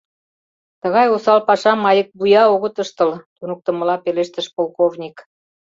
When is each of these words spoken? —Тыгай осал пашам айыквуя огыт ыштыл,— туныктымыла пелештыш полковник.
—Тыгай 0.81 1.07
осал 1.15 1.39
пашам 1.47 1.79
айыквуя 1.89 2.43
огыт 2.53 2.75
ыштыл,— 2.83 3.11
туныктымыла 3.37 3.95
пелештыш 4.03 4.45
полковник. 4.55 5.15